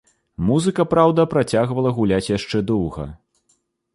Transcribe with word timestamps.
Музыка, 0.45 0.85
праўда, 0.93 1.25
працягвала 1.33 1.93
гуляць 1.97 2.31
яшчэ 2.37 2.57
доўга. 2.71 3.09